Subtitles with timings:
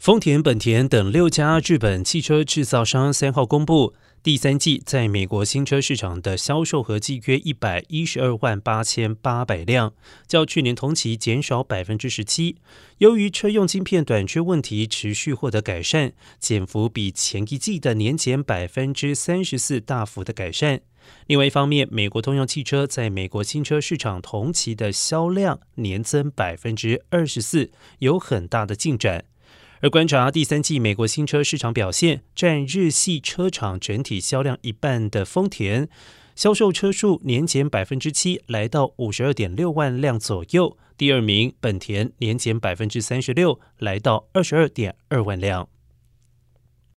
[0.00, 9.92] 丰田、本田等六家日本汽车制造商三号公布，第三季在美国新车市场的销售合计约一百一十二万八千八百辆，
[10.26, 12.56] 较去年同期减少百分之十七。
[12.96, 20.80] 由于车用晶片短缺问题持续获得改善，减幅比前一季的年减百分之三十四大幅的改善。
[21.26, 29.26] 另外一方面，美国通用汽车在美国新车市场同期的销量年增百分之二十四，有很大的进展。
[29.82, 35.88] 而观察第三季美国新车市场表现，占日系车厂整体销量一半的丰田，
[36.36, 40.76] 销售车数年减百分之七，来到五十二点六万辆左右。
[40.98, 45.66] 第二名本田年减百分之三十六，来到二十二点二万辆。